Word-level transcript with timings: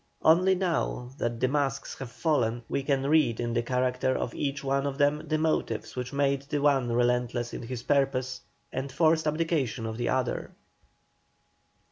Only 0.23 0.55
now 0.55 1.11
that 1.19 1.39
the 1.39 1.47
masks 1.47 1.99
have 1.99 2.09
fallen 2.11 2.63
we 2.67 2.81
can 2.81 3.03
read 3.07 3.39
in 3.39 3.53
the 3.53 3.61
character 3.61 4.17
of 4.17 4.33
each 4.33 4.63
one 4.63 4.87
of 4.87 4.97
them 4.97 5.27
the 5.27 5.37
motives 5.37 5.95
which 5.95 6.11
made 6.11 6.41
the 6.41 6.57
one 6.59 6.91
relentless 6.91 7.53
in 7.53 7.61
his 7.61 7.83
purpose 7.83 8.41
and 8.73 8.91
forced 8.91 9.27
abdication 9.27 9.85
on 9.85 9.97
the 9.97 10.09
other. 10.09 10.53